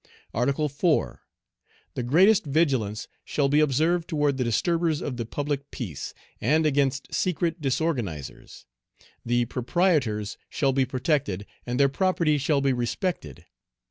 [0.33, 1.21] "Article 4.
[1.93, 7.13] The greatest vigilance shall be observed toward the disturbers of the public peace, and against
[7.13, 8.65] secret disorganizers;
[9.23, 13.45] the proprietors shall be protected, and their property shall be respected.